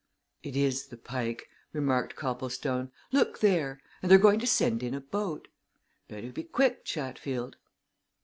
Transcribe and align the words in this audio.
"It 0.41 0.55
is 0.55 0.87
the 0.87 0.97
Pike," 0.97 1.47
remarked 1.73 2.15
Copplestone. 2.15 2.91
"Look 3.11 3.37
there! 3.37 3.79
And 4.01 4.09
they're 4.09 4.17
going 4.17 4.39
to 4.39 4.47
send 4.47 4.81
in 4.81 4.95
a 4.95 4.99
boat. 4.99 5.47
Better 6.07 6.31
be 6.31 6.41
quick, 6.41 6.83
Chatfield." 6.83 7.55